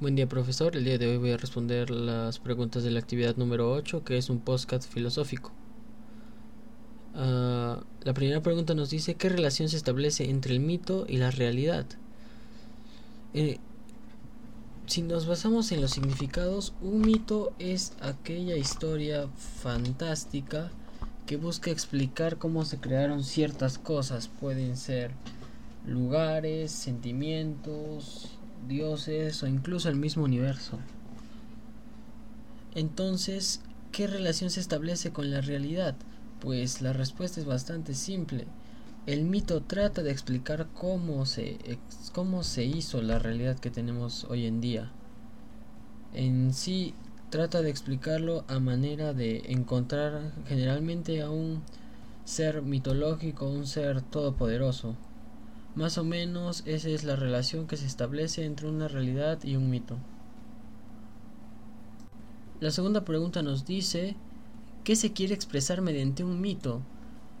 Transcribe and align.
Buen 0.00 0.14
día 0.14 0.28
profesor, 0.28 0.76
el 0.76 0.84
día 0.84 0.96
de 0.96 1.08
hoy 1.08 1.16
voy 1.16 1.32
a 1.32 1.36
responder 1.36 1.90
las 1.90 2.38
preguntas 2.38 2.84
de 2.84 2.92
la 2.92 3.00
actividad 3.00 3.34
número 3.34 3.72
8 3.72 4.04
que 4.04 4.16
es 4.16 4.30
un 4.30 4.38
podcast 4.38 4.88
filosófico. 4.88 5.50
Uh, 7.16 7.82
la 8.04 8.14
primera 8.14 8.40
pregunta 8.40 8.74
nos 8.74 8.90
dice 8.90 9.16
¿qué 9.16 9.28
relación 9.28 9.68
se 9.68 9.76
establece 9.76 10.30
entre 10.30 10.54
el 10.54 10.60
mito 10.60 11.04
y 11.08 11.16
la 11.16 11.32
realidad? 11.32 11.84
Eh, 13.34 13.58
si 14.86 15.02
nos 15.02 15.26
basamos 15.26 15.72
en 15.72 15.80
los 15.80 15.90
significados, 15.90 16.74
un 16.80 17.00
mito 17.00 17.52
es 17.58 17.94
aquella 18.00 18.56
historia 18.56 19.26
fantástica 19.34 20.70
que 21.26 21.36
busca 21.36 21.72
explicar 21.72 22.38
cómo 22.38 22.64
se 22.64 22.78
crearon 22.78 23.24
ciertas 23.24 23.78
cosas. 23.78 24.28
Pueden 24.28 24.76
ser 24.76 25.10
lugares, 25.84 26.70
sentimientos, 26.70 28.37
dioses 28.68 29.42
o 29.42 29.46
incluso 29.46 29.88
el 29.88 29.96
mismo 29.96 30.24
universo. 30.24 30.78
Entonces, 32.74 33.60
¿qué 33.90 34.06
relación 34.06 34.50
se 34.50 34.60
establece 34.60 35.10
con 35.10 35.30
la 35.30 35.40
realidad? 35.40 35.96
Pues 36.40 36.82
la 36.82 36.92
respuesta 36.92 37.40
es 37.40 37.46
bastante 37.46 37.94
simple. 37.94 38.46
El 39.06 39.24
mito 39.24 39.62
trata 39.62 40.02
de 40.02 40.10
explicar 40.10 40.68
cómo 40.74 41.24
se, 41.24 41.58
cómo 42.12 42.44
se 42.44 42.64
hizo 42.64 43.00
la 43.00 43.18
realidad 43.18 43.58
que 43.58 43.70
tenemos 43.70 44.24
hoy 44.24 44.46
en 44.46 44.60
día. 44.60 44.92
En 46.12 46.52
sí, 46.52 46.94
trata 47.30 47.62
de 47.62 47.70
explicarlo 47.70 48.44
a 48.48 48.60
manera 48.60 49.12
de 49.14 49.44
encontrar 49.48 50.32
generalmente 50.46 51.22
a 51.22 51.30
un 51.30 51.62
ser 52.24 52.62
mitológico, 52.62 53.48
un 53.48 53.66
ser 53.66 54.02
todopoderoso. 54.02 54.94
Más 55.78 55.96
o 55.96 56.02
menos 56.02 56.64
esa 56.66 56.88
es 56.88 57.04
la 57.04 57.14
relación 57.14 57.68
que 57.68 57.76
se 57.76 57.86
establece 57.86 58.44
entre 58.44 58.66
una 58.66 58.88
realidad 58.88 59.38
y 59.44 59.54
un 59.54 59.70
mito. 59.70 59.96
La 62.58 62.72
segunda 62.72 63.04
pregunta 63.04 63.42
nos 63.44 63.64
dice, 63.64 64.16
¿qué 64.82 64.96
se 64.96 65.12
quiere 65.12 65.34
expresar 65.34 65.80
mediante 65.80 66.24
un 66.24 66.40
mito? 66.40 66.82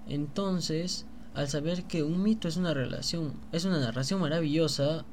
Entonces, 0.06 1.04
al 1.34 1.48
saber 1.48 1.82
que 1.88 2.04
un 2.04 2.22
mito 2.22 2.46
es 2.46 2.56
una 2.56 2.72
relación, 2.74 3.32
es 3.50 3.64
una 3.64 3.80
narración 3.80 4.20
maravillosa, 4.20 5.04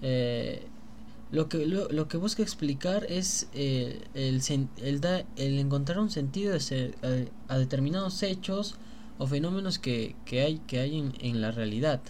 eh, 0.00 0.66
lo, 1.30 1.50
que, 1.50 1.66
lo, 1.66 2.08
que 2.08 2.16
busca 2.16 2.42
explicar 2.42 3.04
es 3.10 3.50
eh, 3.52 4.00
el, 4.14 4.40
el, 4.78 5.58
encontrar 5.58 6.00
un 6.00 6.08
sentido 6.08 6.56
a, 7.48 7.58
determinados 7.58 8.22
hechos 8.22 8.76
o 9.18 9.26
fenómenos 9.26 9.78
que, 9.78 10.16
hay, 10.30 10.58
que 10.66 10.78
hay 10.78 11.12
en 11.20 11.42
la 11.42 11.50
realidad. 11.50 12.00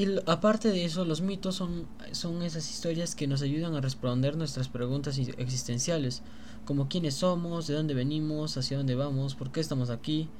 Y 0.00 0.18
aparte 0.24 0.70
de 0.70 0.86
eso, 0.86 1.04
los 1.04 1.20
mitos 1.20 1.56
son, 1.56 1.84
son 2.12 2.42
esas 2.42 2.70
historias 2.70 3.14
que 3.14 3.26
nos 3.26 3.42
ayudan 3.42 3.74
a 3.74 3.82
responder 3.82 4.34
nuestras 4.34 4.70
preguntas 4.70 5.18
existenciales, 5.36 6.22
como 6.64 6.88
quiénes 6.88 7.16
somos, 7.16 7.66
de 7.66 7.74
dónde 7.74 7.92
venimos, 7.92 8.56
hacia 8.56 8.78
dónde 8.78 8.94
vamos, 8.94 9.34
por 9.34 9.52
qué 9.52 9.60
estamos 9.60 9.90
aquí. 9.90 10.30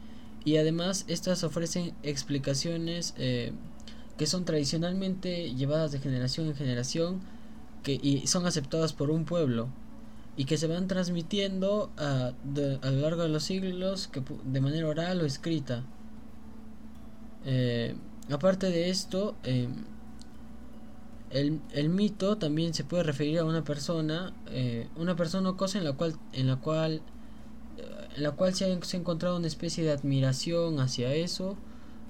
Y 0.47 0.57
además 0.57 1.05
estas 1.09 1.45
ofrecen 1.45 1.93
explicaciones 2.03 3.13
eh, 3.19 3.53
que 4.17 4.25
son 4.25 4.47
tradicionalmente 4.47 5.55
llevadas 5.55 5.93
de 5.93 5.99
generación 5.99 6.47
en 6.47 6.57
generación 6.57 7.21
que, 7.83 8.01
y 8.03 8.27
son 8.29 8.47
aceptadas 8.47 8.95
por 8.95 9.11
un 9.11 9.27
pueblo 9.27 9.69
y 10.39 10.47
que 10.47 10.57
se 10.57 10.69
van 10.69 10.89
transmitiendo 10.89 11.91
a, 11.99 12.33
a 12.81 12.91
lo 12.91 13.01
largo 13.03 13.25
de 13.25 13.29
los 13.29 13.43
siglos 13.43 14.09
que, 14.09 14.23
de 14.43 14.61
manera 14.63 14.89
oral 14.89 15.21
o 15.21 15.27
escrita. 15.27 15.85
Eh, 17.45 17.95
Aparte 18.31 18.71
de 18.71 18.91
esto, 18.91 19.35
em, 19.43 19.73
el, 21.31 21.89
mito 21.89 22.39
también 22.39 22.75
se 22.75 22.85
puede 22.85 23.03
referir 23.03 23.39
a 23.41 23.45
una 23.45 23.65
persona, 23.65 24.33
eh, 24.51 24.89
una 24.97 25.17
persona 25.17 25.51
o 25.51 25.57
cosa 25.57 25.79
en 25.79 25.85
la 25.85 25.93
cual, 25.95 26.15
en 26.33 26.47
la 26.47 26.57
cual, 26.57 27.03
eh, 27.77 28.09
en 28.17 28.23
la 28.23 28.33
cual 28.33 28.55
se 28.55 28.67
ha, 28.67 28.97
encontrado 28.97 29.37
una 29.37 29.49
especie 29.49 29.83
de 29.85 29.91
admiración 29.91 30.79
hacia 30.79 31.13
eso, 31.15 31.57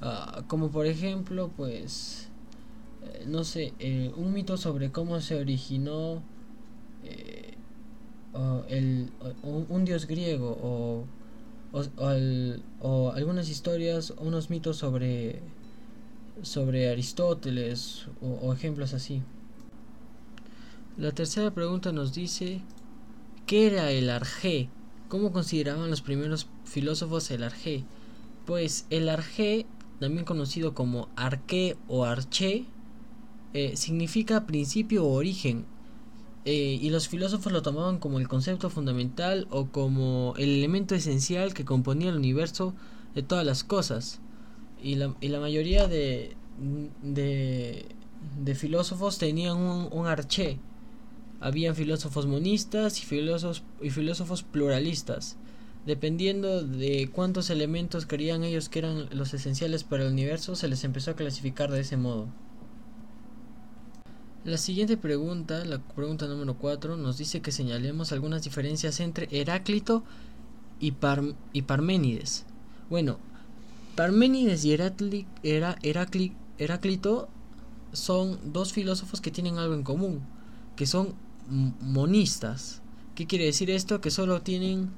ah, 0.03 0.43
como 0.47 0.71
por 0.71 0.87
ejemplo, 0.87 1.51
pues, 1.57 2.29
eh, 3.03 3.25
no 3.27 3.45
sé, 3.45 3.73
un 4.17 4.33
mito 4.33 4.59
sobre 4.59 4.93
cómo 4.93 5.21
se 5.21 5.37
originó 5.37 6.23
el, 8.69 9.11
un, 9.43 9.85
dios 9.85 10.07
griego 10.07 10.57
o, 10.63 11.05
o 12.81 13.11
algunas 13.13 13.49
historias, 13.49 14.13
unos 14.19 14.51
mitos 14.51 14.77
sobre 14.77 15.41
sobre 16.43 16.91
Aristóteles 16.91 18.07
o, 18.21 18.53
ejemplos 18.53 18.95
así. 18.95 19.23
La 20.97 21.13
tercera 21.13 21.51
pregunta 21.51 21.93
nos 21.93 22.13
dice, 22.13 22.61
¿qué 23.47 23.67
era 23.67 23.91
el 23.91 24.11
arjé? 24.11 24.69
¿Cómo 25.09 25.33
consideraban 25.33 25.91
los 25.91 26.03
primeros 26.03 26.49
filósofos 26.65 27.31
el 27.31 27.43
arjé? 27.43 27.85
Pues 28.47 28.87
el 28.91 29.09
arjé, 29.09 29.67
también 29.99 30.25
conocido 30.25 30.75
como 30.75 31.09
arqué 31.17 31.77
o 31.89 32.05
arché, 32.05 32.65
eh, 33.53 33.77
significa 33.77 34.47
principio 34.47 35.05
o 35.05 35.13
origen, 35.13 35.65
eh, 36.45 36.79
y 36.81 36.89
los 36.91 37.09
filósofos 37.09 37.53
lo 37.53 37.63
tomaban 37.63 37.99
como 37.99 38.19
el 38.19 38.29
concepto 38.29 38.71
fundamental 38.71 39.47
o 39.51 39.67
como 39.67 40.35
el 40.39 40.49
elemento 40.51 40.95
esencial 40.95 41.53
que 41.53 41.67
componía 41.67 42.09
el 42.09 42.17
universo 42.17 42.75
de 43.15 43.23
todas 43.23 43.45
las 43.45 43.63
cosas 43.63 44.21
y 44.83 44.97
la, 44.97 45.15
y 45.21 45.29
la 45.29 45.41
mayoría 45.41 45.89
de, 45.89 46.37
de, 47.03 48.55
filósofos 48.55 49.19
tenían 49.19 49.57
un, 49.57 49.89
un 49.93 50.07
arché. 50.07 50.59
Habían 51.41 51.75
filósofos 51.75 52.27
monistas 52.27 53.01
y 53.01 53.07
filósofos, 53.07 53.63
y 53.81 53.91
filósofos 53.91 54.43
pluralistas. 54.43 55.37
Dependiendo 55.87 56.63
de 56.63 57.11
cuántos 57.13 57.49
elementos 57.49 58.05
creían 58.05 58.45
ellos 58.45 58.69
que 58.69 58.81
eran 58.81 59.09
los 59.13 59.33
esenciales 59.33 59.83
para 59.85 60.05
el 60.05 60.13
universo, 60.13 60.55
se 60.55 60.69
les 60.69 60.85
empezó 60.85 61.13
a 61.13 61.17
clasificar 61.17 61.71
de 61.71 61.81
ese 61.81 61.97
modo. 61.97 62.29
La 64.45 64.59
siguiente 64.59 64.97
pregunta, 64.97 65.65
la 65.65 65.79
pregunta 65.79 66.27
número 66.27 66.57
4, 66.57 66.97
nos 66.97 67.19
dice 67.19 67.41
que 67.41 67.53
señalemos 67.53 68.13
algunas 68.13 68.43
diferencias 68.43 69.01
entre 69.01 69.29
Heráclito 69.31 70.03
y, 70.79 70.95
y 71.53 71.63
Parménides. 71.63 72.47
Bueno, 72.89 73.19
Parménides 74.01 74.65
y 74.65 74.73
Heráclito 76.59 77.29
son 77.93 78.39
dos 78.51 78.73
filósofos 78.73 79.21
que 79.21 79.31
tienen 79.31 79.59
algo 79.59 79.75
en 79.75 79.83
común, 79.83 80.23
que 80.75 80.87
son 80.87 81.13
monistas. 81.47 82.81
¿Qué 83.15 83.27
quiere 83.27 83.45
decir 83.45 83.69
esto? 83.69 84.01
Que 84.01 84.11
solo 84.11 84.41
tienen 84.41 84.89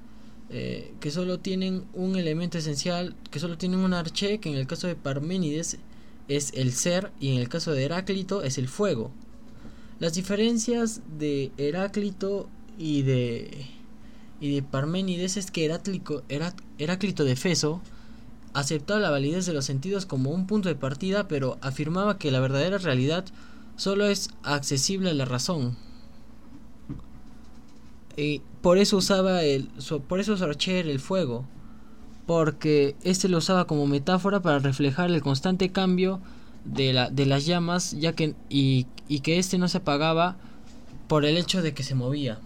eh, 0.50 0.94
que 1.00 1.10
solo 1.10 1.40
tienen 1.40 1.84
un 1.94 2.14
elemento 2.14 2.58
esencial, 2.58 3.16
que 3.32 3.40
solo 3.40 3.58
tienen 3.58 3.80
un 3.80 3.92
arché, 3.92 4.38
que 4.38 4.50
en 4.50 4.54
el 4.54 4.68
caso 4.68 4.86
de 4.86 4.94
Parménides 4.94 5.78
es 6.28 6.52
el 6.54 6.72
ser 6.72 7.10
y 7.18 7.32
en 7.34 7.40
el 7.40 7.48
caso 7.48 7.72
de 7.72 7.82
Heráclito 7.82 8.44
es 8.44 8.56
el 8.56 8.68
fuego. 8.68 9.10
Las 9.98 10.14
diferencias 10.14 11.00
de 11.18 11.50
Heráclito 11.56 12.48
y 12.78 13.02
de 13.02 13.66
y 14.40 14.54
de 14.54 14.62
Parménides 14.62 15.36
es 15.36 15.50
que 15.50 15.64
Heráclito, 15.64 16.22
Heráclito 16.78 17.24
de 17.24 17.34
Feso 17.34 17.82
aceptaba 18.54 19.00
la 19.00 19.10
validez 19.10 19.46
de 19.46 19.52
los 19.52 19.64
sentidos 19.64 20.06
como 20.06 20.30
un 20.30 20.46
punto 20.46 20.68
de 20.68 20.74
partida, 20.74 21.28
pero 21.28 21.58
afirmaba 21.60 22.18
que 22.18 22.30
la 22.30 22.40
verdadera 22.40 22.78
realidad 22.78 23.24
solo 23.76 24.06
es 24.06 24.30
accesible 24.42 25.10
a 25.10 25.14
la 25.14 25.24
razón. 25.24 25.76
Y 28.16 28.42
por 28.60 28.78
eso 28.78 28.98
usaba 28.98 29.42
el 29.42 29.70
por 30.06 30.20
eso 30.20 30.36
Sarcher 30.36 30.86
el 30.86 31.00
fuego, 31.00 31.46
porque 32.26 32.94
este 33.02 33.28
lo 33.28 33.38
usaba 33.38 33.66
como 33.66 33.86
metáfora 33.86 34.40
para 34.40 34.58
reflejar 34.58 35.10
el 35.10 35.22
constante 35.22 35.72
cambio 35.72 36.20
de, 36.64 36.92
la, 36.92 37.10
de 37.10 37.26
las 37.26 37.46
llamas, 37.46 37.92
ya 37.98 38.12
que 38.12 38.34
y, 38.50 38.86
y 39.08 39.20
que 39.20 39.38
este 39.38 39.58
no 39.58 39.68
se 39.68 39.78
apagaba 39.78 40.36
por 41.08 41.24
el 41.24 41.36
hecho 41.36 41.62
de 41.62 41.74
que 41.74 41.82
se 41.82 41.94
movía. 41.94 42.38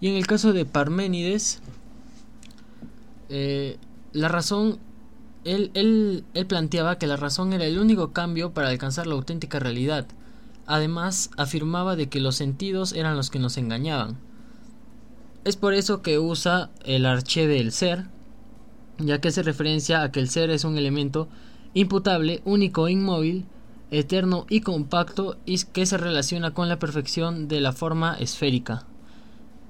Y 0.00 0.08
en 0.08 0.14
el 0.14 0.26
caso 0.26 0.52
de 0.52 0.64
Parménides, 0.64 1.60
eh, 3.30 3.78
la 4.18 4.28
razón, 4.28 4.78
él, 5.44 5.70
él, 5.74 6.24
él 6.34 6.46
planteaba 6.46 6.98
que 6.98 7.06
la 7.06 7.16
razón 7.16 7.52
era 7.52 7.64
el 7.64 7.78
único 7.78 8.12
cambio 8.12 8.52
para 8.52 8.68
alcanzar 8.68 9.06
la 9.06 9.14
auténtica 9.14 9.58
realidad. 9.58 10.06
Además, 10.66 11.30
afirmaba 11.36 11.96
de 11.96 12.08
que 12.08 12.20
los 12.20 12.36
sentidos 12.36 12.92
eran 12.92 13.16
los 13.16 13.30
que 13.30 13.38
nos 13.38 13.56
engañaban. 13.56 14.18
Es 15.44 15.56
por 15.56 15.72
eso 15.72 16.02
que 16.02 16.18
usa 16.18 16.70
el 16.84 17.06
arché 17.06 17.46
del 17.46 17.72
ser, 17.72 18.06
ya 18.98 19.20
que 19.20 19.28
hace 19.28 19.42
referencia 19.42 20.02
a 20.02 20.12
que 20.12 20.20
el 20.20 20.28
ser 20.28 20.50
es 20.50 20.64
un 20.64 20.76
elemento 20.76 21.28
imputable, 21.74 22.42
único 22.44 22.88
e 22.88 22.92
inmóvil, 22.92 23.46
eterno 23.90 24.46
y 24.50 24.60
compacto 24.60 25.36
y 25.46 25.58
que 25.64 25.86
se 25.86 25.96
relaciona 25.96 26.52
con 26.52 26.68
la 26.68 26.78
perfección 26.78 27.48
de 27.48 27.60
la 27.60 27.72
forma 27.72 28.14
esférica. 28.14 28.84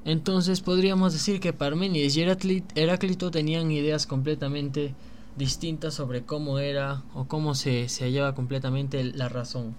Entonces 0.08 0.62
podríamos 0.62 1.12
decir 1.12 1.38
que 1.38 1.52
Parménides 1.52 2.16
y 2.16 2.22
Heráclito 2.22 3.30
tenían 3.30 3.70
ideas 3.70 4.06
completamente 4.06 4.94
distintas 5.36 5.92
sobre 5.92 6.22
cómo 6.22 6.58
era 6.58 7.02
o 7.12 7.26
cómo 7.26 7.54
se, 7.54 7.86
hallaba 8.00 8.34
completamente 8.34 9.04
la 9.04 9.28
razón. 9.28 9.76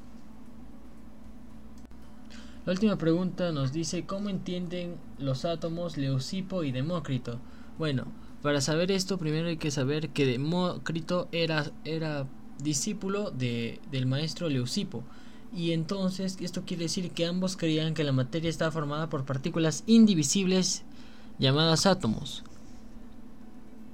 La 2.63 2.73
última 2.73 2.95
pregunta 2.99 3.51
nos 3.51 3.73
dice 3.73 4.05
¿cómo 4.05 4.29
entienden 4.29 4.97
los 5.17 5.45
átomos 5.45 5.97
Leucipo 5.97 6.63
y 6.63 6.71
Demócrito? 6.71 7.39
Bueno, 7.79 8.05
para 8.43 8.61
saber 8.61 8.91
esto 8.91 9.17
primero 9.17 9.47
hay 9.47 9.57
que 9.57 9.71
saber 9.71 10.09
que 10.09 10.27
Demócrito 10.27 11.27
era, 11.31 11.71
era 11.85 12.27
discípulo 12.61 13.31
de, 13.31 13.79
del 13.89 14.05
maestro 14.05 14.47
Leucipo. 14.47 15.03
Y 15.55 15.71
entonces 15.71 16.37
esto 16.39 16.63
quiere 16.65 16.83
decir 16.83 17.11
que 17.11 17.25
ambos 17.25 17.57
creían 17.57 17.93
que 17.93 18.03
la 18.03 18.11
materia 18.11 18.49
estaba 18.49 18.71
formada 18.71 19.09
por 19.09 19.25
partículas 19.25 19.83
indivisibles 19.87 20.83
llamadas 21.39 21.85
átomos. 21.85 22.43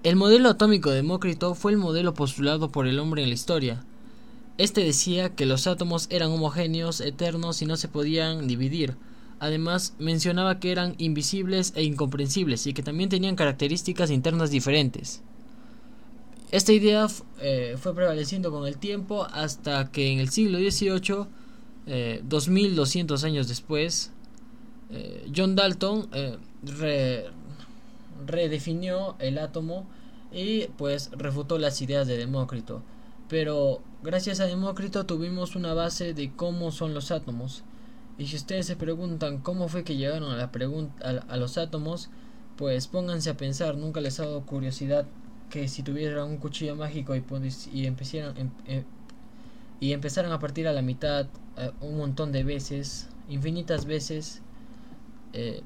El 0.03 0.17
modelo 0.17 0.49
atómico 0.49 0.89
de 0.89 0.97
Demócrito 0.97 1.55
fue 1.55 1.71
el 1.71 1.77
modelo 1.77 2.13
postulado 2.13 2.71
por 2.71 2.87
el 2.87 2.99
hombre 2.99 3.23
en 3.23 3.29
la 3.29 3.33
historia. 3.33 3.83
Este 4.57 4.81
decía 4.81 5.29
que 5.35 5.45
los 5.45 5.65
átomos 5.65 6.07
eran 6.11 6.31
homogéneos, 6.31 7.01
eternos 7.01 7.61
y 7.61 7.65
no 7.65 7.75
se 7.75 7.87
podían 7.87 8.47
dividir. 8.47 8.95
Además, 9.39 9.95
mencionaba 9.99 10.59
que 10.59 10.71
eran 10.71 10.95
invisibles 10.97 11.73
e 11.75 11.83
incomprensibles 11.83 12.67
y 12.67 12.73
que 12.73 12.83
también 12.83 13.09
tenían 13.09 13.35
características 13.35 14.11
internas 14.11 14.51
diferentes. 14.51 15.23
Esta 16.51 16.71
idea 16.71 17.07
eh, 17.41 17.75
fue 17.77 17.93
prevaleciendo 17.93 18.51
con 18.51 18.65
el 18.67 18.77
tiempo 18.77 19.27
hasta 19.33 19.91
que 19.91 20.13
en 20.13 20.19
el 20.19 20.29
siglo 20.29 20.59
XVIII, 20.59 21.25
eh, 21.87 22.21
2200 22.23 23.23
años 23.23 23.47
después, 23.47 24.11
eh, 24.89 25.29
John 25.35 25.55
Dalton 25.55 26.09
eh, 26.13 27.25
redefinió 28.25 29.15
el 29.19 29.37
átomo 29.37 29.87
y 30.31 30.67
pues 30.77 31.11
refutó 31.13 31.57
las 31.57 31.81
ideas 31.81 32.07
de 32.07 32.17
Demócrito. 32.17 32.81
Pero 33.29 33.81
gracias 34.03 34.39
a 34.39 34.45
Demócrito 34.45 35.05
tuvimos 35.05 35.55
una 35.55 35.73
base 35.73 36.13
de 36.13 36.31
cómo 36.35 36.71
son 36.71 36.93
los 36.93 37.11
átomos. 37.11 37.63
Y 38.17 38.27
si 38.27 38.35
ustedes 38.35 38.65
se 38.65 38.75
preguntan 38.75 39.39
cómo 39.39 39.67
fue 39.67 39.83
que 39.83 39.97
llegaron 39.97 40.31
a, 40.31 40.37
la 40.37 40.51
a, 41.27 41.37
los 41.37 41.57
átomos, 41.57 42.09
pues 42.55 42.87
pónganse 42.87 43.29
a 43.29 43.37
pensar, 43.37 43.75
nunca 43.75 43.99
les 43.99 44.19
ha 44.19 44.25
dado 44.25 44.45
curiosidad 44.45 45.05
que 45.49 45.67
si 45.67 45.83
tuvieran 45.83 46.29
un 46.29 46.37
cuchillo 46.37 46.75
mágico 46.75 47.15
y, 47.15 47.23
y, 47.73 47.85
empezaran, 47.85 48.37
em, 48.37 48.49
eh, 48.67 48.83
y 49.79 49.91
empezaran 49.91 50.31
a 50.31 50.39
partir 50.39 50.67
a 50.67 50.73
la 50.73 50.81
mitad 50.81 51.27
eh, 51.57 51.71
un 51.81 51.97
montón 51.97 52.31
de 52.31 52.43
veces, 52.43 53.09
infinitas 53.29 53.85
veces, 53.85 54.41
eh, 55.33 55.61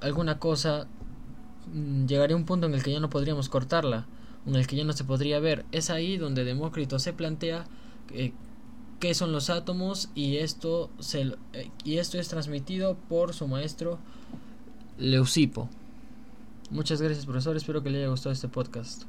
alguna 0.00 0.38
cosa 0.38 0.86
mm, 1.72 2.06
llegaría 2.06 2.36
un 2.36 2.44
punto 2.44 2.66
en 2.66 2.74
el 2.74 2.82
que 2.82 2.92
ya 2.92 3.00
no 3.00 3.10
podríamos 3.10 3.48
cortarla 3.48 4.06
en 4.48 4.54
el 4.54 4.66
que 4.66 4.76
ya 4.76 4.84
no 4.84 4.92
se 4.92 5.04
podría 5.04 5.40
ver. 5.40 5.64
Es 5.72 5.90
ahí 5.90 6.16
donde 6.16 6.44
Demócrito 6.44 6.98
se 6.98 7.12
plantea 7.12 7.66
eh, 8.12 8.32
qué 9.00 9.14
son 9.14 9.32
los 9.32 9.50
átomos 9.50 10.08
y 10.14 10.38
esto, 10.38 10.90
se, 10.98 11.34
eh, 11.52 11.70
y 11.84 11.98
esto 11.98 12.18
es 12.18 12.28
transmitido 12.28 12.96
por 13.08 13.34
su 13.34 13.46
maestro 13.46 13.98
Leucipo. 14.98 15.68
Muchas 16.70 17.00
gracias 17.00 17.24
profesor, 17.26 17.56
espero 17.56 17.82
que 17.82 17.90
le 17.90 17.98
haya 17.98 18.08
gustado 18.08 18.32
este 18.32 18.48
podcast. 18.48 19.04